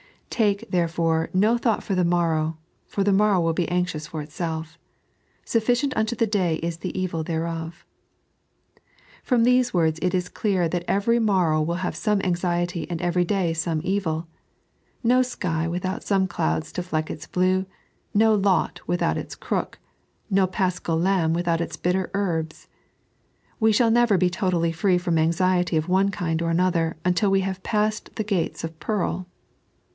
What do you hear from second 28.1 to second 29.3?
the gates of pearl.